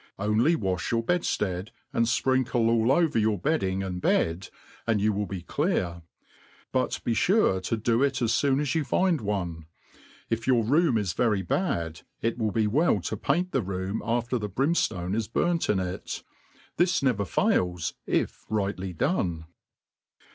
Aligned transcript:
only 0.17 0.55
walh 0.55 0.79
your 0.89 1.03
bedftead, 1.03 1.69
and 1.93 2.07
fprinkk 2.07 2.55
all 2.55 2.91
over 2.91 3.19
your 3.19 3.37
bedding 3.37 3.83
and 3.83 4.01
bed, 4.01 4.49
and 4.87 4.99
you 4.99 5.13
will 5.13 5.27
be 5.27 5.43
clear; 5.43 6.01
but 6.71 6.99
be 7.03 7.13
fure 7.13 7.61
to 7.61 7.77
do 7.77 8.03
il 8.03 8.11
as 8.19 8.41
foon 8.41 8.59
as 8.59 8.73
you 8.73 8.83
find 8.83 9.21
one. 9.21 9.67
If 10.27 10.47
your 10.47 10.63
room 10.63 10.97
is 10.97 11.13
very 11.13 11.43
bad, 11.43 12.01
it 12.19 12.39
wjll 12.39 12.51
be 12.51 12.65
well 12.65 12.99
to 13.01 13.15
paint 13.15 13.51
tne 13.51 13.59
room 13.63 14.01
after 14.03 14.39
the 14.39 14.49
brimftone 14.49 15.13
is 15.15 15.27
burnt 15.27 15.69
in 15.69 15.79
it.. 15.79 16.23
This 16.77 17.03
never 17.03 17.23
fail*, 17.23 17.77
if 18.07 18.43
rightly 18.49 18.93
done. 18.93 19.45